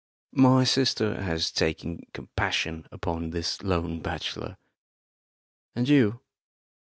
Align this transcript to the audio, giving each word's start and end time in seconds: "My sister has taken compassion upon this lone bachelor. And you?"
"My 0.33 0.63
sister 0.63 1.21
has 1.21 1.51
taken 1.51 2.07
compassion 2.11 2.87
upon 2.91 3.29
this 3.29 3.61
lone 3.61 3.99
bachelor. 4.01 4.57
And 5.75 5.87
you?" 5.87 6.21